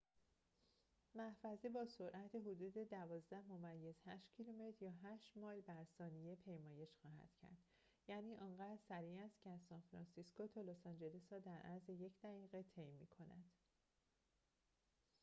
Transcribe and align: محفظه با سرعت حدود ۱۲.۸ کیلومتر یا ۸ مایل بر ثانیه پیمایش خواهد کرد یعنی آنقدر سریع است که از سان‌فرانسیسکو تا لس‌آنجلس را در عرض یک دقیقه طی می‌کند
محفظه 1.15 1.69
با 1.69 1.85
سرعت 1.85 2.35
حدود 2.35 2.77
۱۲.۸ 2.77 4.17
کیلومتر 4.37 4.83
یا 4.85 4.91
۸ 5.03 5.31
مایل 5.35 5.61
بر 5.61 5.83
ثانیه 5.97 6.35
پیمایش 6.35 6.89
خواهد 7.01 7.29
کرد 7.41 7.57
یعنی 8.07 8.37
آنقدر 8.37 8.77
سریع 8.89 9.23
است 9.23 9.41
که 9.41 9.49
از 9.49 9.61
سان‌فرانسیسکو 9.69 10.47
تا 10.47 10.61
لس‌آنجلس 10.61 11.31
را 11.33 11.39
در 11.39 11.57
عرض 11.57 11.89
یک 11.89 12.21
دقیقه 12.23 12.63
طی 12.75 12.91
می‌کند 12.91 13.51